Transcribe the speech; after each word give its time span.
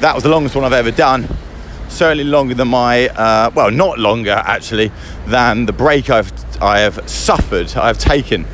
That 0.00 0.14
was 0.14 0.22
the 0.22 0.28
longest 0.28 0.54
one 0.54 0.64
I've 0.64 0.72
ever 0.72 0.90
done. 0.90 1.28
Certainly 1.88 2.24
longer 2.24 2.54
than 2.54 2.68
my, 2.68 3.08
uh, 3.08 3.50
well, 3.54 3.70
not 3.70 3.98
longer 3.98 4.32
actually, 4.32 4.92
than 5.26 5.66
the 5.66 5.72
break 5.72 6.10
I've 6.10 6.30
I 6.60 6.80
have 6.80 7.08
suffered, 7.08 7.74
I've 7.74 7.98
taken, 7.98 8.44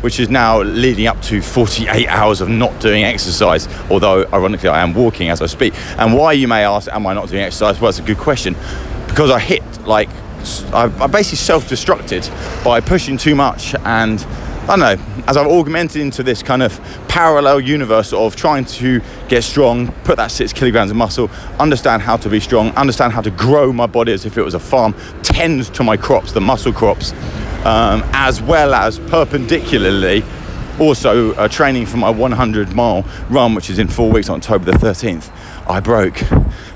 which 0.00 0.20
is 0.20 0.30
now 0.30 0.62
leading 0.62 1.06
up 1.06 1.20
to 1.22 1.42
48 1.42 2.06
hours 2.06 2.40
of 2.40 2.48
not 2.48 2.80
doing 2.80 3.04
exercise. 3.04 3.68
Although, 3.90 4.24
ironically, 4.32 4.68
I 4.68 4.80
am 4.82 4.94
walking 4.94 5.28
as 5.30 5.42
I 5.42 5.46
speak. 5.46 5.74
And 5.98 6.14
why, 6.14 6.32
you 6.32 6.48
may 6.48 6.64
ask, 6.64 6.88
am 6.90 7.06
I 7.06 7.14
not 7.14 7.28
doing 7.28 7.42
exercise? 7.42 7.80
Well, 7.80 7.90
it's 7.90 7.98
a 7.98 8.02
good 8.02 8.18
question. 8.18 8.54
Because 9.06 9.30
I 9.30 9.38
hit 9.38 9.62
like 9.84 10.08
I, 10.72 11.06
basically 11.08 11.38
self-destructed 11.38 12.64
by 12.64 12.80
pushing 12.80 13.16
too 13.16 13.34
much 13.34 13.74
and 13.84 14.24
I 14.68 14.76
don't 14.76 14.80
know, 14.80 15.22
as 15.26 15.38
I've 15.38 15.46
augmented 15.46 16.02
into 16.02 16.22
this 16.22 16.42
kind 16.42 16.62
of 16.62 16.78
parallel 17.08 17.58
universe 17.58 18.12
of 18.12 18.36
trying 18.36 18.66
to 18.66 19.00
get 19.26 19.42
strong, 19.42 19.90
put 20.04 20.16
that 20.16 20.30
six 20.30 20.52
kilograms 20.52 20.90
of 20.90 20.96
muscle, 20.98 21.30
understand 21.58 22.02
how 22.02 22.18
to 22.18 22.28
be 22.28 22.38
strong, 22.38 22.68
understand 22.72 23.14
how 23.14 23.22
to 23.22 23.30
grow 23.30 23.72
my 23.72 23.86
body 23.86 24.12
as 24.12 24.26
if 24.26 24.36
it 24.36 24.42
was 24.42 24.52
a 24.52 24.58
farm, 24.58 24.94
tend 25.22 25.72
to 25.74 25.82
my 25.82 25.96
crops, 25.96 26.32
the 26.32 26.42
muscle 26.42 26.70
crops, 26.70 27.12
um, 27.64 28.02
as 28.12 28.42
well 28.42 28.74
as 28.74 28.98
perpendicularly 28.98 30.22
also 30.78 31.32
uh, 31.36 31.48
training 31.48 31.86
for 31.86 31.96
my 31.96 32.10
100 32.10 32.74
mile 32.74 33.06
run, 33.30 33.54
which 33.54 33.70
is 33.70 33.78
in 33.78 33.88
four 33.88 34.12
weeks 34.12 34.28
on 34.28 34.36
October 34.36 34.70
the 34.70 34.72
13th. 34.72 35.30
I 35.66 35.80
broke, 35.80 36.18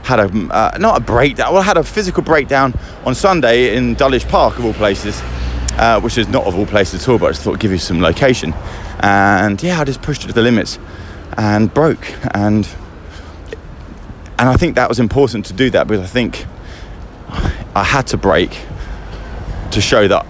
had 0.02 0.18
a 0.18 0.30
uh, 0.50 0.78
not 0.80 0.96
a 0.96 1.00
breakdown, 1.04 1.52
well, 1.52 1.60
I 1.60 1.66
had 1.66 1.76
a 1.76 1.84
physical 1.84 2.22
breakdown 2.22 2.72
on 3.04 3.14
Sunday 3.14 3.76
in 3.76 3.96
Dulwich 3.96 4.26
Park 4.28 4.58
of 4.58 4.64
all 4.64 4.72
places, 4.72 5.22
uh, 5.78 6.00
which 6.00 6.18
is 6.18 6.28
not 6.28 6.44
of 6.46 6.56
all 6.56 6.66
places 6.66 7.02
at 7.02 7.08
all, 7.08 7.18
but 7.18 7.26
I 7.26 7.30
just 7.30 7.42
thought 7.42 7.54
I'd 7.54 7.60
give 7.60 7.72
you 7.72 7.78
some 7.78 8.00
location. 8.00 8.52
And 9.00 9.62
yeah, 9.62 9.80
I 9.80 9.84
just 9.84 10.02
pushed 10.02 10.24
it 10.24 10.28
to 10.28 10.32
the 10.32 10.42
limits 10.42 10.78
and 11.36 11.72
broke. 11.72 12.06
And 12.34 12.68
and 14.38 14.48
I 14.48 14.56
think 14.56 14.74
that 14.74 14.88
was 14.88 14.98
important 14.98 15.46
to 15.46 15.52
do 15.52 15.70
that 15.70 15.86
because 15.86 16.02
I 16.02 16.08
think 16.08 16.46
I 17.74 17.84
had 17.84 18.06
to 18.08 18.16
break 18.16 18.58
to 19.70 19.80
show 19.80 20.08
that 20.08 20.26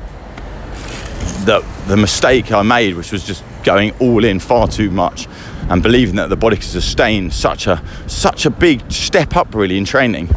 that 1.46 1.62
the 1.88 1.96
mistake 1.96 2.52
I 2.52 2.62
made, 2.62 2.94
which 2.94 3.10
was 3.10 3.26
just 3.26 3.42
going 3.64 3.92
all 4.00 4.24
in 4.24 4.38
far 4.38 4.68
too 4.68 4.90
much 4.90 5.28
and 5.68 5.82
believing 5.82 6.16
that 6.16 6.28
the 6.28 6.36
body 6.36 6.56
could 6.56 6.64
sustain 6.64 7.30
such 7.30 7.66
a 7.66 7.82
such 8.06 8.46
a 8.46 8.50
big 8.50 8.90
step 8.90 9.36
up 9.36 9.54
really 9.54 9.78
in 9.78 9.84
training 9.84 10.28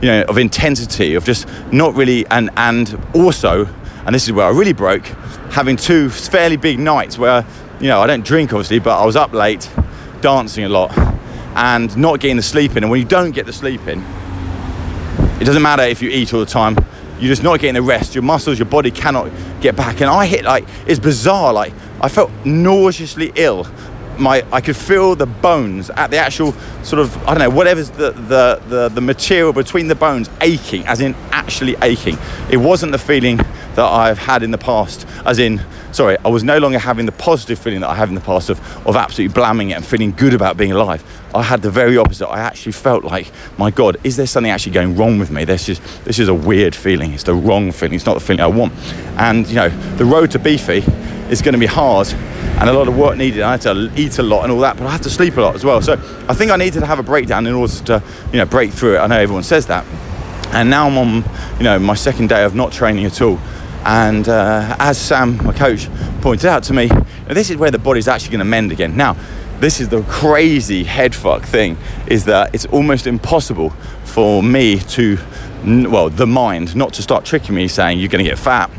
you 0.00 0.08
know 0.08 0.22
of 0.22 0.38
intensity 0.38 1.14
of 1.14 1.24
just 1.24 1.46
not 1.72 1.94
really 1.94 2.26
and 2.28 2.50
and 2.56 2.98
also 3.14 3.66
and 4.06 4.14
this 4.14 4.24
is 4.26 4.32
where 4.32 4.46
I 4.46 4.50
really 4.50 4.72
broke 4.72 5.04
having 5.50 5.76
two 5.76 6.08
fairly 6.08 6.56
big 6.56 6.78
nights 6.78 7.18
where 7.18 7.44
you 7.80 7.88
know 7.88 8.00
I 8.00 8.06
don't 8.06 8.24
drink 8.24 8.52
obviously 8.52 8.78
but 8.78 8.98
I 8.98 9.04
was 9.04 9.16
up 9.16 9.32
late 9.32 9.70
dancing 10.20 10.64
a 10.64 10.68
lot 10.68 10.96
and 11.56 11.94
not 11.96 12.20
getting 12.20 12.36
the 12.36 12.42
sleep 12.42 12.72
in. 12.72 12.84
And 12.84 12.90
when 12.90 13.00
you 13.00 13.06
don't 13.06 13.32
get 13.32 13.46
the 13.46 13.52
sleep 13.52 13.86
in 13.86 14.00
it 15.40 15.44
doesn't 15.44 15.62
matter 15.62 15.82
if 15.82 16.02
you 16.02 16.10
eat 16.10 16.32
all 16.32 16.40
the 16.40 16.46
time. 16.46 16.76
You're 17.18 17.28
just 17.28 17.42
not 17.42 17.60
getting 17.60 17.74
the 17.74 17.82
rest. 17.82 18.14
Your 18.14 18.22
muscles 18.22 18.58
your 18.58 18.66
body 18.66 18.90
cannot 18.90 19.30
get 19.60 19.76
back. 19.76 20.00
And 20.00 20.10
i 20.10 20.26
hit 20.26 20.44
like 20.44 20.66
it's 20.86 21.00
bizarre 21.00 21.52
like 21.52 21.72
i 22.00 22.08
felt 22.08 22.30
nauseously 22.44 23.32
ill. 23.34 23.66
My 24.18 24.44
I 24.52 24.60
could 24.60 24.76
feel 24.76 25.14
the 25.14 25.26
bones 25.26 25.90
at 25.90 26.10
the 26.10 26.18
actual 26.18 26.52
sort 26.82 27.00
of 27.00 27.16
I 27.26 27.34
don't 27.34 27.38
know 27.38 27.50
whatever's 27.50 27.90
the 27.90 28.12
the 28.12 28.62
the, 28.68 28.88
the 28.88 29.00
material 29.00 29.52
between 29.52 29.88
the 29.88 29.94
bones 29.94 30.28
aching 30.40 30.86
as 30.86 31.00
in 31.00 31.14
actually 31.50 31.74
aching 31.82 32.16
it 32.48 32.58
wasn't 32.58 32.92
the 32.92 32.98
feeling 32.98 33.36
that 33.36 33.84
I've 33.84 34.18
had 34.18 34.44
in 34.44 34.52
the 34.52 34.58
past 34.58 35.04
as 35.26 35.40
in 35.40 35.60
sorry 35.90 36.16
I 36.24 36.28
was 36.28 36.44
no 36.44 36.58
longer 36.58 36.78
having 36.78 37.06
the 37.06 37.12
positive 37.12 37.58
feeling 37.58 37.80
that 37.80 37.90
I 37.90 37.96
have 37.96 38.08
in 38.08 38.14
the 38.14 38.20
past 38.20 38.50
of 38.50 38.60
of 38.86 38.94
absolutely 38.94 39.34
blamming 39.34 39.70
it 39.70 39.74
and 39.74 39.84
feeling 39.84 40.12
good 40.12 40.32
about 40.32 40.56
being 40.56 40.70
alive 40.70 41.02
I 41.34 41.42
had 41.42 41.60
the 41.60 41.70
very 41.70 41.96
opposite 41.96 42.28
I 42.28 42.38
actually 42.38 42.70
felt 42.70 43.02
like 43.02 43.32
my 43.58 43.72
god 43.72 43.96
is 44.04 44.16
there 44.16 44.28
something 44.28 44.52
actually 44.52 44.72
going 44.72 44.94
wrong 44.94 45.18
with 45.18 45.32
me 45.32 45.44
this 45.44 45.68
is 45.68 45.80
this 46.04 46.20
is 46.20 46.28
a 46.28 46.34
weird 46.34 46.76
feeling 46.76 47.12
it's 47.14 47.24
the 47.24 47.34
wrong 47.34 47.72
feeling 47.72 47.94
it's 47.96 48.06
not 48.06 48.14
the 48.14 48.20
feeling 48.20 48.42
I 48.42 48.46
want 48.46 48.72
and 49.18 49.44
you 49.48 49.56
know 49.56 49.70
the 49.96 50.04
road 50.04 50.30
to 50.30 50.38
beefy 50.38 50.84
is 51.30 51.42
going 51.42 51.54
to 51.54 51.58
be 51.58 51.66
hard 51.66 52.06
and 52.60 52.68
a 52.68 52.72
lot 52.74 52.88
of 52.88 52.96
work 52.96 53.16
needed. 53.16 53.40
I 53.40 53.52
had 53.52 53.62
to 53.62 53.90
eat 53.96 54.18
a 54.18 54.22
lot 54.22 54.42
and 54.42 54.52
all 54.52 54.60
that, 54.60 54.76
but 54.76 54.86
I 54.86 54.90
had 54.90 55.02
to 55.04 55.10
sleep 55.10 55.38
a 55.38 55.40
lot 55.40 55.54
as 55.54 55.64
well. 55.64 55.80
So 55.80 55.94
I 56.28 56.34
think 56.34 56.50
I 56.50 56.56
needed 56.56 56.80
to 56.80 56.86
have 56.86 56.98
a 56.98 57.02
breakdown 57.02 57.46
in 57.46 57.54
order 57.54 57.72
to, 57.72 58.02
you 58.32 58.38
know, 58.38 58.44
break 58.44 58.70
through 58.70 58.96
it. 58.96 58.98
I 58.98 59.06
know 59.06 59.18
everyone 59.18 59.44
says 59.44 59.64
that. 59.66 59.86
And 60.52 60.68
now 60.70 60.88
I'm 60.88 60.98
on, 60.98 61.24
you 61.58 61.64
know, 61.64 61.78
my 61.78 61.94
second 61.94 62.28
day 62.28 62.44
of 62.44 62.54
not 62.54 62.72
training 62.72 63.04
at 63.04 63.20
all. 63.22 63.38
And 63.84 64.28
uh, 64.28 64.76
as 64.78 64.98
Sam, 64.98 65.36
my 65.44 65.52
coach, 65.52 65.88
pointed 66.20 66.46
out 66.46 66.64
to 66.64 66.72
me, 66.72 66.90
this 67.28 67.50
is 67.50 67.56
where 67.56 67.70
the 67.70 67.78
body's 67.78 68.08
actually 68.08 68.32
going 68.32 68.40
to 68.40 68.44
mend 68.44 68.72
again. 68.72 68.96
Now, 68.96 69.16
this 69.60 69.80
is 69.80 69.88
the 69.88 70.02
crazy 70.02 70.84
headfuck 70.84 71.44
thing, 71.44 71.76
is 72.06 72.24
that 72.24 72.54
it's 72.54 72.66
almost 72.66 73.06
impossible 73.06 73.70
for 74.04 74.42
me 74.42 74.78
to 74.78 75.18
well, 75.64 76.08
the 76.08 76.26
mind, 76.26 76.74
not 76.74 76.94
to 76.94 77.02
start 77.02 77.24
tricking 77.24 77.54
me 77.54 77.68
saying 77.68 77.98
you're 77.98 78.08
going 78.08 78.24
to 78.24 78.30
get 78.30 78.38
fat, 78.38 78.70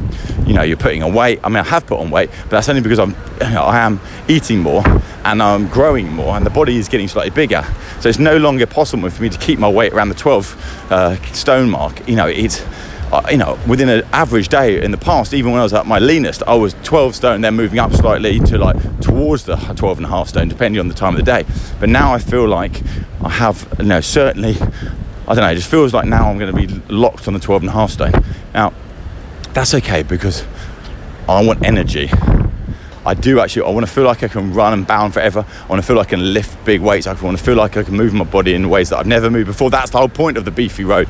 you 0.47 0.53
know, 0.53 0.63
you're 0.63 0.77
putting 0.77 1.03
on 1.03 1.13
weight. 1.13 1.39
I 1.43 1.49
mean, 1.49 1.57
I 1.57 1.63
have 1.63 1.85
put 1.85 1.99
on 1.99 2.09
weight, 2.09 2.31
but 2.43 2.49
that's 2.49 2.69
only 2.69 2.81
because 2.81 2.97
I'm, 2.97 3.11
you 3.39 3.53
know, 3.53 3.63
I 3.63 3.79
am 3.79 3.99
eating 4.27 4.59
more 4.59 4.83
and 5.25 5.41
I'm 5.41 5.67
growing 5.67 6.11
more 6.11 6.35
and 6.35 6.45
the 6.45 6.49
body 6.49 6.77
is 6.77 6.89
getting 6.89 7.07
slightly 7.07 7.31
bigger. 7.31 7.65
So 7.99 8.09
it's 8.09 8.19
no 8.19 8.37
longer 8.37 8.65
possible 8.65 9.09
for 9.09 9.21
me 9.21 9.29
to 9.29 9.37
keep 9.37 9.59
my 9.59 9.69
weight 9.69 9.93
around 9.93 10.09
the 10.09 10.15
12 10.15 10.91
uh, 10.91 11.15
stone 11.33 11.69
mark. 11.69 12.07
You 12.07 12.15
know, 12.15 12.27
it's, 12.27 12.61
uh, 13.11 13.21
you 13.29 13.37
know, 13.37 13.59
within 13.67 13.89
an 13.89 14.03
average 14.13 14.49
day 14.49 14.83
in 14.83 14.91
the 14.91 14.97
past, 14.97 15.33
even 15.33 15.51
when 15.51 15.59
I 15.59 15.63
was 15.63 15.73
at 15.73 15.85
my 15.85 15.99
leanest, 15.99 16.43
I 16.47 16.55
was 16.55 16.75
12 16.83 17.15
stone, 17.15 17.41
then 17.41 17.55
moving 17.55 17.79
up 17.79 17.93
slightly 17.93 18.39
to 18.39 18.57
like 18.57 18.77
towards 19.01 19.45
the 19.45 19.55
12 19.55 19.99
and 19.99 20.05
a 20.05 20.09
half 20.09 20.29
stone, 20.29 20.47
depending 20.47 20.79
on 20.79 20.87
the 20.87 20.95
time 20.95 21.13
of 21.15 21.23
the 21.23 21.25
day. 21.25 21.45
But 21.79 21.89
now 21.89 22.13
I 22.13 22.19
feel 22.19 22.47
like 22.47 22.81
I 23.23 23.29
have, 23.29 23.67
you 23.79 23.85
know, 23.85 24.01
certainly 24.01 24.57
I 25.31 25.35
don't 25.35 25.43
know, 25.45 25.51
it 25.51 25.55
just 25.55 25.69
feels 25.69 25.93
like 25.93 26.05
now 26.05 26.29
I'm 26.29 26.37
going 26.37 26.53
to 26.53 26.67
be 26.67 26.93
locked 26.93 27.27
on 27.27 27.33
the 27.33 27.39
12 27.39 27.61
and 27.61 27.69
a 27.69 27.71
half 27.71 27.91
stone. 27.91 28.11
Now, 28.53 28.73
that's 29.53 29.73
okay 29.75 30.03
because 30.03 30.43
I 31.29 31.45
want 31.45 31.63
energy. 31.63 32.09
I 33.05 33.13
do 33.13 33.39
actually, 33.39 33.63
I 33.63 33.69
want 33.71 33.85
to 33.85 33.91
feel 33.91 34.03
like 34.03 34.21
I 34.23 34.27
can 34.27 34.53
run 34.53 34.73
and 34.73 34.85
bound 34.85 35.13
forever. 35.13 35.45
I 35.63 35.67
want 35.67 35.81
to 35.81 35.87
feel 35.87 35.95
like 35.95 36.07
I 36.07 36.09
can 36.11 36.33
lift 36.33 36.63
big 36.65 36.81
weights. 36.81 37.07
I 37.07 37.13
want 37.13 37.37
to 37.37 37.43
feel 37.43 37.55
like 37.55 37.75
I 37.75 37.83
can 37.83 37.95
move 37.95 38.13
my 38.13 38.25
body 38.25 38.53
in 38.53 38.69
ways 38.69 38.89
that 38.89 38.99
I've 38.99 39.07
never 39.07 39.29
moved 39.29 39.47
before. 39.47 39.69
That's 39.69 39.91
the 39.91 39.97
whole 39.97 40.09
point 40.09 40.37
of 40.37 40.45
the 40.45 40.51
beefy 40.51 40.83
road 40.83 41.07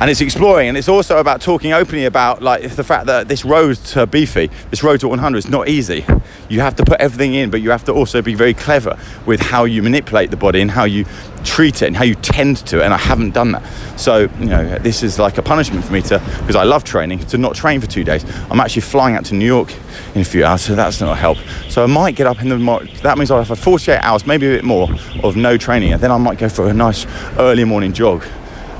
and 0.00 0.10
it's 0.10 0.20
exploring 0.20 0.68
and 0.68 0.76
it's 0.76 0.88
also 0.88 1.18
about 1.18 1.40
talking 1.40 1.72
openly 1.72 2.04
about 2.04 2.42
like 2.42 2.74
the 2.74 2.82
fact 2.82 3.06
that 3.06 3.28
this 3.28 3.44
road 3.44 3.76
to 3.76 4.06
beefy 4.06 4.50
this 4.70 4.82
road 4.82 4.98
to 5.00 5.06
100 5.08 5.38
is 5.38 5.48
not 5.48 5.68
easy. 5.68 6.04
You 6.48 6.60
have 6.60 6.74
to 6.76 6.84
put 6.84 7.00
everything 7.00 7.34
in 7.34 7.50
but 7.50 7.62
you 7.62 7.70
have 7.70 7.84
to 7.84 7.92
also 7.92 8.20
be 8.20 8.34
very 8.34 8.54
clever 8.54 8.98
with 9.24 9.40
how 9.40 9.64
you 9.64 9.82
manipulate 9.82 10.30
the 10.30 10.36
body 10.36 10.60
and 10.60 10.70
how 10.70 10.84
you 10.84 11.04
treat 11.44 11.82
it 11.82 11.86
and 11.86 11.96
how 11.96 12.04
you 12.04 12.14
tend 12.16 12.56
to 12.56 12.80
it 12.80 12.84
and 12.84 12.94
i 12.94 12.96
haven't 12.96 13.34
done 13.34 13.52
that. 13.52 13.62
So 13.96 14.28
you 14.40 14.46
know 14.46 14.78
this 14.78 15.02
is 15.02 15.18
like 15.18 15.38
a 15.38 15.42
punishment 15.42 15.84
for 15.84 15.92
me 15.92 16.02
to 16.02 16.18
because 16.40 16.56
i 16.56 16.64
love 16.64 16.82
training 16.82 17.20
to 17.26 17.38
not 17.38 17.54
train 17.54 17.80
for 17.80 17.86
two 17.86 18.02
days. 18.02 18.24
I'm 18.50 18.60
actually 18.60 18.82
flying 18.82 19.14
out 19.14 19.24
to 19.26 19.34
new 19.34 19.46
york 19.46 19.72
in 20.16 20.22
a 20.22 20.24
few 20.24 20.44
hours 20.44 20.62
so 20.62 20.74
that's 20.74 21.00
not 21.00 21.12
a 21.12 21.16
help. 21.16 21.38
So 21.68 21.84
i 21.84 21.86
might 21.86 22.16
get 22.16 22.26
up 22.26 22.42
in 22.42 22.48
the 22.48 22.58
that 23.02 23.16
means 23.16 23.30
i'll 23.30 23.44
have 23.44 23.58
48 23.58 23.98
hours 23.98 24.26
maybe 24.26 24.46
a 24.48 24.56
bit 24.56 24.64
more 24.64 24.88
of 25.22 25.36
no 25.36 25.56
training 25.56 25.92
and 25.92 26.02
then 26.02 26.10
i 26.10 26.18
might 26.18 26.38
go 26.38 26.48
for 26.48 26.66
a 26.66 26.74
nice 26.74 27.06
early 27.38 27.64
morning 27.64 27.92
jog 27.92 28.24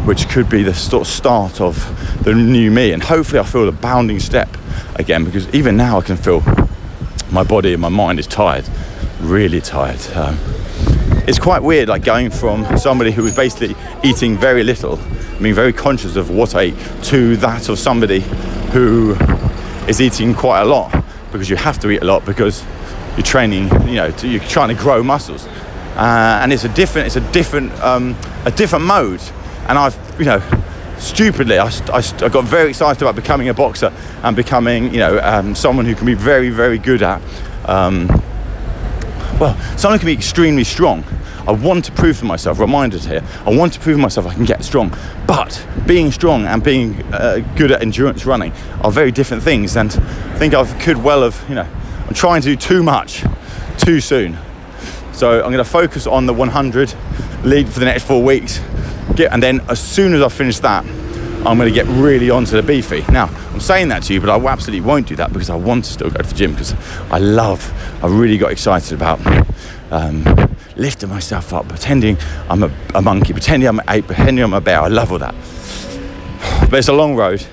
which 0.04 0.28
could 0.28 0.48
be 0.48 0.62
the 0.62 0.74
sort 0.74 1.06
of 1.06 1.12
start 1.12 1.60
of 1.60 2.24
the 2.24 2.34
new 2.34 2.70
me. 2.70 2.92
And 2.92 3.02
hopefully, 3.02 3.40
I 3.40 3.44
feel 3.44 3.68
a 3.68 3.72
bounding 3.72 4.20
step 4.20 4.48
again 4.96 5.24
because 5.24 5.52
even 5.54 5.76
now 5.76 5.98
I 5.98 6.02
can 6.02 6.16
feel 6.16 6.42
my 7.30 7.42
body 7.42 7.72
and 7.72 7.82
my 7.82 7.88
mind 7.88 8.18
is 8.18 8.26
tired, 8.26 8.64
really 9.20 9.60
tired. 9.60 10.00
Um, 10.14 10.38
it's 11.26 11.38
quite 11.38 11.62
weird, 11.62 11.88
like 11.88 12.04
going 12.04 12.30
from 12.30 12.76
somebody 12.76 13.10
who 13.10 13.22
was 13.22 13.34
basically 13.34 13.74
eating 14.02 14.36
very 14.36 14.62
little, 14.62 14.98
being 15.40 15.54
very 15.54 15.72
conscious 15.72 16.16
of 16.16 16.30
what 16.30 16.54
I 16.54 16.64
eat, 16.66 16.76
to 17.04 17.36
that 17.38 17.68
of 17.70 17.78
somebody 17.78 18.20
who 18.72 19.16
is 19.88 20.00
eating 20.00 20.34
quite 20.34 20.60
a 20.60 20.64
lot 20.64 21.04
because 21.32 21.48
you 21.48 21.56
have 21.56 21.78
to 21.80 21.90
eat 21.90 22.02
a 22.02 22.04
lot 22.04 22.24
because 22.26 22.62
you're 23.16 23.22
training, 23.22 23.64
you 23.88 23.96
know, 23.96 24.10
to, 24.10 24.28
you're 24.28 24.42
trying 24.42 24.68
to 24.68 24.74
grow 24.74 25.02
muscles. 25.02 25.46
Uh, 25.96 26.40
and 26.42 26.52
it's 26.52 26.64
a 26.64 26.68
different, 26.68 27.06
it's 27.06 27.16
a 27.16 27.32
different, 27.32 27.72
um, 27.80 28.16
a 28.44 28.50
different 28.50 28.84
mode 28.84 29.20
and 29.68 29.78
I've, 29.78 29.96
you 30.18 30.26
know, 30.26 30.42
stupidly, 30.98 31.58
I, 31.58 31.68
I, 31.92 32.02
I, 32.22 32.28
got 32.28 32.44
very 32.44 32.70
excited 32.70 33.02
about 33.02 33.16
becoming 33.16 33.48
a 33.48 33.54
boxer 33.54 33.92
and 34.22 34.36
becoming, 34.36 34.92
you 34.92 34.98
know, 34.98 35.18
um, 35.22 35.54
someone 35.54 35.86
who 35.86 35.94
can 35.94 36.06
be 36.06 36.14
very, 36.14 36.50
very 36.50 36.78
good 36.78 37.02
at, 37.02 37.20
um, 37.66 38.06
well, 39.40 39.56
someone 39.76 39.98
who 39.98 40.00
can 40.00 40.06
be 40.06 40.12
extremely 40.12 40.64
strong. 40.64 41.04
I 41.46 41.52
want 41.52 41.84
to 41.86 41.92
prove 41.92 42.16
for 42.16 42.24
myself, 42.24 42.58
reminders 42.58 43.04
here, 43.04 43.22
I 43.44 43.54
want 43.54 43.74
to 43.74 43.80
prove 43.80 43.96
to 43.96 44.02
myself 44.02 44.26
I 44.26 44.34
can 44.34 44.44
get 44.44 44.64
strong. 44.64 44.96
But 45.26 45.66
being 45.86 46.10
strong 46.10 46.46
and 46.46 46.62
being 46.62 47.02
uh, 47.12 47.38
good 47.56 47.70
at 47.70 47.82
endurance 47.82 48.24
running 48.24 48.52
are 48.82 48.90
very 48.90 49.10
different 49.10 49.42
things. 49.42 49.76
And 49.76 49.90
I 49.92 50.38
think 50.38 50.54
I 50.54 50.64
could 50.80 50.96
well 50.96 51.22
have, 51.22 51.44
you 51.48 51.54
know, 51.54 51.68
I'm 52.06 52.14
trying 52.14 52.40
to 52.42 52.48
do 52.48 52.56
too 52.56 52.82
much 52.82 53.24
too 53.76 54.00
soon. 54.00 54.38
So 55.12 55.36
I'm 55.36 55.52
going 55.52 55.58
to 55.58 55.64
focus 55.64 56.06
on 56.06 56.24
the 56.26 56.32
100 56.32 56.94
lead 57.44 57.68
for 57.68 57.78
the 57.78 57.84
next 57.84 58.04
four 58.04 58.22
weeks 58.22 58.60
Get, 59.16 59.32
and 59.32 59.42
then 59.42 59.60
as 59.68 59.80
soon 59.80 60.14
as 60.14 60.22
I 60.22 60.28
finish 60.28 60.58
that, 60.60 60.84
I'm 61.46 61.58
going 61.58 61.68
to 61.68 61.74
get 61.74 61.86
really 61.86 62.30
onto 62.30 62.52
the 62.52 62.62
beefy. 62.62 63.04
Now, 63.12 63.26
I'm 63.52 63.60
saying 63.60 63.88
that 63.88 64.02
to 64.04 64.14
you, 64.14 64.20
but 64.20 64.30
I 64.30 64.50
absolutely 64.50 64.80
won't 64.80 65.06
do 65.06 65.16
that 65.16 65.32
because 65.32 65.50
I 65.50 65.56
want 65.56 65.84
to 65.84 65.92
still 65.92 66.08
go 66.08 66.22
to 66.22 66.28
the 66.28 66.34
gym 66.34 66.52
because 66.52 66.74
I 67.10 67.18
love, 67.18 67.70
I 68.02 68.06
really 68.06 68.38
got 68.38 68.50
excited 68.50 68.94
about 68.94 69.20
um, 69.90 70.24
lifting 70.76 71.10
myself 71.10 71.52
up, 71.52 71.68
pretending 71.68 72.16
I'm 72.48 72.62
a, 72.62 72.72
a, 72.94 73.02
monkey, 73.02 73.34
pretending 73.34 73.68
I'm 73.68 73.78
an 73.78 73.84
ape, 73.90 74.06
pretending 74.06 74.42
I'm 74.42 74.54
a 74.54 74.60
bear. 74.60 74.80
I 74.80 74.88
love 74.88 75.12
all 75.12 75.18
that. 75.18 75.34
But 76.70 76.78
it's 76.78 76.88
a 76.88 76.94
long 76.94 77.14
road, 77.14 77.46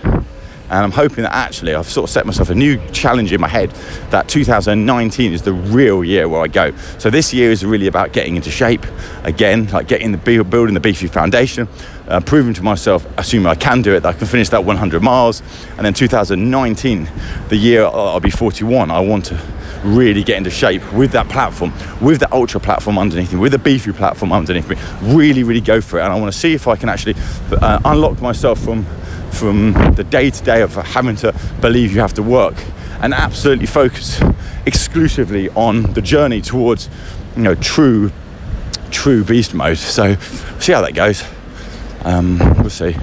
and 0.71 0.85
I'm 0.85 0.91
hoping 0.91 1.23
that 1.23 1.33
actually 1.33 1.75
I've 1.75 1.85
sort 1.85 2.05
of 2.05 2.09
set 2.09 2.25
myself 2.25 2.49
a 2.49 2.55
new 2.55 2.79
challenge 2.91 3.33
in 3.33 3.41
my 3.41 3.49
head 3.49 3.71
that 4.09 4.29
2019 4.29 5.33
is 5.33 5.41
the 5.41 5.51
real 5.51 6.01
year 6.01 6.29
where 6.29 6.39
I 6.41 6.47
go. 6.47 6.73
So 6.97 7.09
this 7.09 7.33
year 7.33 7.51
is 7.51 7.65
really 7.65 7.87
about 7.87 8.13
getting 8.13 8.37
into 8.37 8.49
shape 8.49 8.85
again, 9.23 9.67
like 9.67 9.89
getting 9.89 10.13
the 10.13 10.17
building 10.17 10.73
the 10.73 10.79
beefy 10.79 11.07
foundation, 11.07 11.67
uh, 12.07 12.21
proving 12.21 12.53
to 12.53 12.63
myself, 12.63 13.05
assuming 13.17 13.47
I 13.47 13.55
can 13.55 13.81
do 13.81 13.93
it, 13.95 14.03
that 14.03 14.15
I 14.15 14.17
can 14.17 14.27
finish 14.27 14.47
that 14.49 14.63
100 14.63 15.03
miles. 15.03 15.43
And 15.75 15.85
then 15.85 15.93
2019, 15.93 17.09
the 17.49 17.57
year 17.57 17.83
I'll 17.83 18.21
be 18.21 18.29
41, 18.29 18.91
I 18.91 19.01
want 19.01 19.25
to 19.25 19.37
really 19.83 20.23
get 20.23 20.37
into 20.37 20.51
shape 20.51 20.81
with 20.93 21.11
that 21.11 21.27
platform, 21.27 21.73
with 21.99 22.21
the 22.21 22.33
ultra 22.33 22.61
platform 22.61 22.97
underneath 22.97 23.33
me, 23.33 23.39
with 23.39 23.51
the 23.51 23.59
beefy 23.59 23.91
platform 23.91 24.31
underneath 24.31 24.69
me. 24.69 24.77
Really, 25.13 25.43
really 25.43 25.59
go 25.59 25.81
for 25.81 25.99
it. 25.99 26.03
And 26.03 26.13
I 26.13 26.19
want 26.19 26.31
to 26.31 26.39
see 26.39 26.53
if 26.53 26.69
I 26.69 26.77
can 26.77 26.87
actually 26.87 27.15
uh, 27.51 27.81
unlock 27.83 28.21
myself 28.21 28.59
from 28.59 28.85
from 29.31 29.73
the 29.95 30.03
day 30.03 30.29
to 30.29 30.43
day 30.43 30.61
of 30.61 30.75
having 30.75 31.15
to 31.17 31.33
believe 31.61 31.93
you 31.93 32.01
have 32.01 32.13
to 32.13 32.23
work 32.23 32.55
and 33.01 33.13
absolutely 33.13 33.65
focus 33.65 34.21
exclusively 34.65 35.49
on 35.49 35.83
the 35.93 36.01
journey 36.01 36.41
towards 36.41 36.89
you 37.35 37.43
know 37.43 37.55
true 37.55 38.11
true 38.91 39.23
beast 39.23 39.53
mode. 39.53 39.77
So 39.77 40.15
see 40.59 40.73
how 40.73 40.81
that 40.81 40.93
goes. 40.93 41.23
Um, 42.03 42.39
we'll 42.59 42.69
see. 42.69 42.95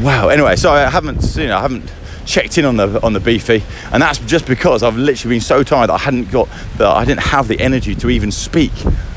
Wow 0.00 0.28
anyway 0.28 0.54
so 0.54 0.70
i 0.70 0.88
haven't 0.88 1.34
you 1.34 1.48
know 1.48 1.56
i 1.58 1.60
haven't 1.60 1.92
checked 2.24 2.56
in 2.56 2.64
on 2.64 2.76
the 2.76 3.02
on 3.02 3.14
the 3.14 3.20
beefy 3.20 3.64
and 3.92 4.00
that's 4.00 4.18
just 4.18 4.46
because 4.46 4.84
i've 4.84 4.96
literally 4.96 5.34
been 5.34 5.40
so 5.40 5.64
tired 5.64 5.88
that 5.88 5.94
i 5.94 5.98
hadn't 5.98 6.30
got 6.30 6.48
that 6.76 6.86
i 6.88 7.04
didn't 7.04 7.22
have 7.22 7.48
the 7.48 7.58
energy 7.60 7.92
to 7.96 8.08
even 8.08 8.30
speak 8.30 8.70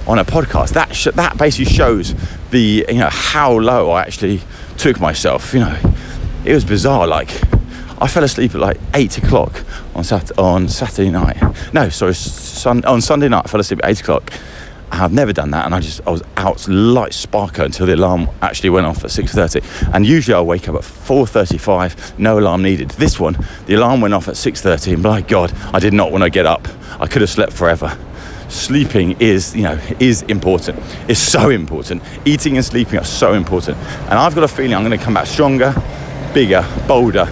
on 0.08 0.20
a 0.20 0.26
podcast. 0.26 0.74
That 0.74 0.96
sh- 0.96 1.10
that 1.14 1.38
basically 1.38 1.72
shows 1.74 2.16
the 2.50 2.86
you 2.90 2.98
know 2.98 3.10
how 3.12 3.60
low 3.60 3.92
i 3.92 4.02
actually 4.02 4.42
took 4.78 5.00
myself 5.00 5.54
you 5.54 5.60
know 5.60 5.95
it 6.46 6.54
was 6.54 6.64
bizarre. 6.64 7.08
Like 7.08 7.30
I 8.02 8.08
fell 8.08 8.24
asleep 8.24 8.54
at 8.56 8.62
like 8.62 8.78
eight 8.94 9.18
o'clock 9.18 9.64
on 9.96 10.04
Sat 10.04 10.38
on 10.38 10.68
Saturday 10.68 11.10
night. 11.10 11.38
No, 11.74 11.90
sorry, 11.90 12.14
sun- 12.14 12.86
on 12.86 13.02
Sunday 13.02 13.30
night 13.30 13.44
I 13.46 13.48
fell 13.50 13.60
asleep 13.60 13.80
at 13.84 13.90
eight 13.90 14.02
o'clock. 14.02 14.32
I've 14.92 15.12
never 15.12 15.34
done 15.34 15.52
that, 15.52 15.66
and 15.66 15.74
I 15.74 15.80
just 15.80 16.00
I 16.08 16.12
was 16.12 16.22
out 16.38 16.68
light 16.68 17.12
sparker 17.12 17.66
until 17.66 17.86
the 17.86 17.96
alarm 17.96 18.30
actually 18.42 18.70
went 18.70 18.86
off 18.86 19.04
at 19.04 19.10
6:30. 19.10 19.94
And 19.94 20.06
usually 20.06 20.36
I 20.36 20.42
wake 20.42 20.70
up 20.70 20.76
at 20.76 20.82
4:35, 20.84 22.18
no 22.20 22.40
alarm 22.40 22.62
needed. 22.62 22.92
This 22.92 23.20
one, 23.20 23.38
the 23.66 23.74
alarm 23.74 24.02
went 24.02 24.14
off 24.14 24.28
at 24.28 24.36
6:30, 24.36 24.94
and 24.94 25.04
my 25.04 25.22
God, 25.22 25.52
I 25.74 25.80
did 25.80 25.94
not 25.94 26.12
want 26.12 26.24
to 26.24 26.30
get 26.30 26.46
up. 26.46 26.68
I 27.00 27.08
could 27.08 27.22
have 27.22 27.32
slept 27.32 27.52
forever. 27.52 27.98
Sleeping 28.48 29.18
is, 29.20 29.56
you 29.56 29.64
know, 29.64 29.80
is 30.00 30.22
important. 30.24 30.80
It's 31.08 31.20
so 31.20 31.50
important. 31.50 32.04
Eating 32.26 32.56
and 32.58 32.66
sleeping 32.66 33.00
are 33.00 33.04
so 33.04 33.34
important. 33.34 33.78
And 34.04 34.14
I've 34.14 34.36
got 34.36 34.44
a 34.44 34.48
feeling 34.48 34.76
I'm 34.76 34.86
going 34.86 34.98
to 34.98 35.04
come 35.04 35.16
back 35.16 35.26
stronger 35.26 35.74
bigger, 36.36 36.68
bolder, 36.86 37.26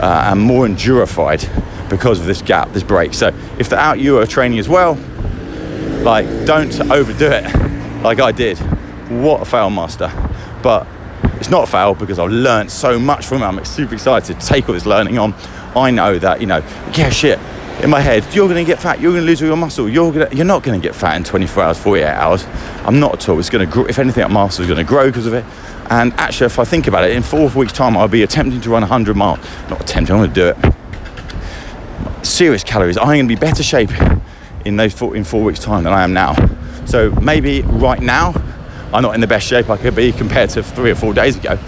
uh, 0.00 0.30
and 0.30 0.40
more 0.40 0.64
endurified 0.64 1.44
because 1.90 2.20
of 2.20 2.26
this 2.26 2.40
gap, 2.40 2.72
this 2.72 2.84
break. 2.84 3.12
So 3.12 3.34
if 3.58 3.68
the 3.68 3.76
out 3.76 3.98
you 3.98 4.18
are 4.18 4.26
training 4.26 4.60
as 4.60 4.68
well, 4.68 4.94
like 6.02 6.26
don't 6.46 6.80
overdo 6.90 7.26
it 7.32 8.02
like 8.02 8.20
I 8.20 8.30
did. 8.30 8.56
What 9.10 9.42
a 9.42 9.44
fail 9.44 9.68
master. 9.68 10.10
But 10.62 10.86
it's 11.34 11.50
not 11.50 11.64
a 11.64 11.70
fail 11.70 11.94
because 11.94 12.20
I've 12.20 12.30
learned 12.30 12.70
so 12.70 12.98
much 13.00 13.26
from 13.26 13.42
it. 13.42 13.46
I'm 13.46 13.64
super 13.64 13.94
excited 13.94 14.38
to 14.38 14.46
take 14.46 14.68
all 14.68 14.74
this 14.74 14.86
learning 14.86 15.18
on. 15.18 15.34
I 15.74 15.90
know 15.90 16.16
that, 16.18 16.40
you 16.40 16.46
know, 16.46 16.58
yeah, 16.94 17.10
shit, 17.10 17.40
in 17.82 17.90
my 17.90 18.00
head, 18.00 18.24
you're 18.32 18.48
to 18.48 18.64
get 18.64 18.80
fat, 18.80 19.00
you're 19.00 19.12
to 19.12 19.20
lose 19.20 19.42
all 19.42 19.48
your 19.48 19.56
muscle, 19.56 19.88
you're, 19.88 20.12
gonna, 20.12 20.28
you're 20.32 20.46
not 20.46 20.62
to 20.64 20.78
get 20.78 20.94
fat 20.94 21.16
in 21.16 21.24
24 21.24 21.62
hours, 21.62 21.78
48 21.78 22.06
hours. 22.06 22.46
I'm 22.84 23.00
not 23.00 23.14
at 23.14 23.28
all. 23.28 23.38
It's 23.38 23.50
to 23.50 23.66
grow, 23.66 23.86
if 23.86 23.98
anything, 23.98 24.22
that 24.22 24.30
muscle 24.30 24.64
is 24.64 24.68
to 24.74 24.84
grow 24.84 25.06
because 25.06 25.26
of 25.26 25.34
it. 25.34 25.44
And 25.90 26.12
actually, 26.14 26.46
if 26.46 26.58
I 26.58 26.64
think 26.64 26.86
about 26.86 27.04
it, 27.04 27.16
in 27.16 27.22
four 27.22 27.48
weeks' 27.50 27.72
time, 27.72 27.96
I'll 27.96 28.08
be 28.08 28.22
attempting 28.22 28.60
to 28.60 28.70
run 28.70 28.82
100 28.82 29.16
miles. 29.16 29.38
Not 29.70 29.80
attempting, 29.80 30.16
I'm 30.16 30.22
going 30.22 30.32
to 30.32 30.34
do 30.34 30.48
it. 30.48 32.26
Serious 32.26 32.64
calories. 32.64 32.96
I'm 32.96 33.06
going 33.06 33.28
to 33.28 33.34
be 33.34 33.38
better 33.38 33.62
shape 33.62 33.90
in 34.64 34.76
those 34.76 34.92
four, 34.92 35.16
in 35.16 35.24
four 35.24 35.42
weeks' 35.42 35.60
time 35.60 35.84
than 35.84 35.92
I 35.92 36.02
am 36.02 36.12
now. 36.12 36.34
So 36.86 37.10
maybe 37.10 37.62
right 37.62 38.00
now, 38.00 38.34
I'm 38.92 39.02
not 39.02 39.14
in 39.14 39.20
the 39.20 39.26
best 39.26 39.46
shape 39.46 39.70
I 39.70 39.76
could 39.76 39.94
be 39.94 40.12
compared 40.12 40.50
to 40.50 40.62
three 40.62 40.90
or 40.90 40.94
four 40.94 41.14
days 41.14 41.36
ago. 41.36 41.58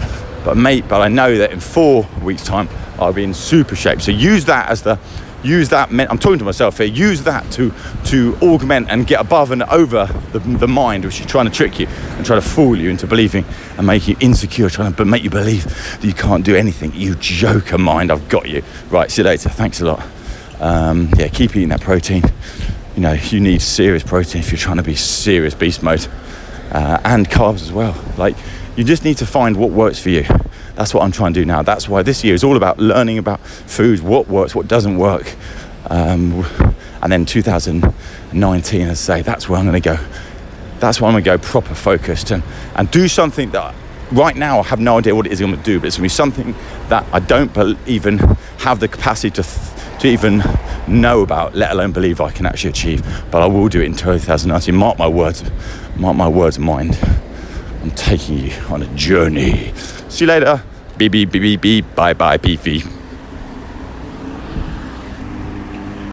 But 0.43 0.57
mate, 0.57 0.85
but 0.87 1.01
I 1.01 1.07
know 1.07 1.37
that 1.37 1.51
in 1.51 1.59
four 1.59 2.07
weeks' 2.21 2.43
time, 2.43 2.69
I'll 2.97 3.13
be 3.13 3.23
in 3.23 3.33
super 3.33 3.75
shape. 3.75 4.01
So 4.01 4.11
use 4.11 4.45
that 4.45 4.69
as 4.69 4.81
the 4.81 4.99
use 5.43 5.69
that 5.69 5.89
i'm 5.89 6.19
talking 6.19 6.39
to 6.39 6.45
myself 6.45 6.77
here 6.77 6.87
use 6.87 7.23
that 7.23 7.49
to 7.51 7.73
to 8.03 8.35
augment 8.41 8.89
and 8.89 9.07
get 9.07 9.21
above 9.21 9.51
and 9.51 9.63
over 9.63 10.05
the, 10.31 10.39
the 10.39 10.67
mind 10.67 11.05
which 11.05 11.19
is 11.19 11.25
trying 11.25 11.45
to 11.45 11.51
trick 11.51 11.79
you 11.79 11.87
and 11.87 12.25
try 12.25 12.35
to 12.35 12.41
fool 12.41 12.75
you 12.75 12.89
into 12.89 13.07
believing 13.07 13.45
and 13.77 13.87
make 13.87 14.07
you 14.07 14.15
insecure 14.19 14.69
trying 14.69 14.91
to 14.91 14.97
but 14.97 15.07
make 15.07 15.23
you 15.23 15.29
believe 15.29 15.63
that 15.63 16.03
you 16.03 16.13
can't 16.13 16.43
do 16.43 16.55
anything. 16.55 16.91
You 16.93 17.15
joker 17.15 17.77
mind 17.77 18.11
i've 18.11 18.27
got 18.29 18.49
you. 18.49 18.63
Right 18.89 19.09
see 19.09 19.21
you 19.21 19.27
later. 19.27 19.49
Thanks 19.49 19.81
a 19.81 19.85
lot. 19.85 20.05
Um, 20.59 21.09
yeah 21.17 21.27
keep 21.29 21.55
eating 21.55 21.69
that 21.69 21.81
protein. 21.81 22.23
You 22.95 23.01
know 23.01 23.13
you 23.13 23.39
need 23.39 23.61
serious 23.61 24.03
protein 24.03 24.41
if 24.41 24.51
you're 24.51 24.59
trying 24.59 24.77
to 24.77 24.83
be 24.83 24.95
serious 24.95 25.53
beast 25.53 25.83
mode. 25.83 26.05
Uh, 26.71 26.99
and 27.03 27.27
carbs 27.27 27.61
as 27.61 27.71
well. 27.71 27.99
Like 28.17 28.35
you 28.75 28.83
just 28.83 29.03
need 29.03 29.17
to 29.17 29.25
find 29.25 29.57
what 29.57 29.71
works 29.71 29.99
for 29.99 30.09
you 30.09 30.25
that's 30.79 30.93
what 30.93 31.03
I'm 31.03 31.11
trying 31.11 31.33
to 31.33 31.41
do 31.41 31.45
now. 31.45 31.61
That's 31.61 31.89
why 31.89 32.03
this 32.03 32.23
year 32.23 32.33
is 32.33 32.41
all 32.41 32.55
about 32.55 32.79
learning 32.79 33.17
about 33.17 33.41
food, 33.41 33.99
what 33.99 34.29
works, 34.29 34.55
what 34.55 34.69
doesn't 34.69 34.97
work. 34.97 35.35
Um, 35.89 36.45
and 37.01 37.11
then 37.11 37.25
2019, 37.25 38.81
as 38.83 38.89
I 38.89 38.93
say, 39.17 39.21
that's 39.21 39.49
where 39.49 39.59
I'm 39.59 39.65
going 39.65 39.81
to 39.81 39.95
go. 39.97 40.01
That's 40.79 41.01
where 41.01 41.09
I'm 41.09 41.15
going 41.15 41.25
to 41.25 41.29
go 41.31 41.37
proper 41.37 41.75
focused 41.75 42.31
and, 42.31 42.43
and 42.75 42.89
do 42.91 43.09
something 43.09 43.51
that 43.51 43.75
right 44.13 44.37
now 44.37 44.61
I 44.61 44.63
have 44.63 44.79
no 44.79 44.99
idea 44.99 45.13
what 45.13 45.25
it 45.25 45.33
is 45.33 45.41
I'm 45.41 45.51
going 45.51 45.61
to 45.61 45.65
do, 45.65 45.81
but 45.81 45.87
it's 45.87 45.97
going 45.97 46.09
to 46.09 46.13
be 46.13 46.15
something 46.15 46.55
that 46.87 47.05
I 47.11 47.19
don't 47.19 47.51
even 47.85 48.17
have 48.59 48.79
the 48.79 48.87
capacity 48.87 49.31
to, 49.31 49.43
th- 49.43 49.99
to 49.99 50.07
even 50.07 50.41
know 50.87 51.23
about, 51.23 51.55
let 51.55 51.71
alone 51.71 51.91
believe 51.91 52.21
I 52.21 52.31
can 52.31 52.45
actually 52.45 52.69
achieve. 52.69 53.05
But 53.31 53.41
I 53.41 53.47
will 53.47 53.67
do 53.67 53.81
it 53.81 53.85
in 53.85 53.95
2019. 53.95 54.73
Mark 54.73 54.97
my 54.97 55.09
words, 55.09 55.43
mark 55.97 56.15
my 56.15 56.29
words, 56.29 56.57
mind. 56.57 56.97
I'm 57.81 57.91
taking 57.91 58.37
you 58.37 58.53
on 58.69 58.81
a 58.81 58.95
journey. 58.95 59.73
See 60.07 60.23
you 60.23 60.27
later. 60.27 60.63
Beep, 60.99 61.13
beep, 61.13 61.31
beep, 61.31 61.41
beep, 61.41 61.61
beep. 61.61 61.95
Bye, 61.95 62.13
bye, 62.13 62.35
beefy. 62.35 62.98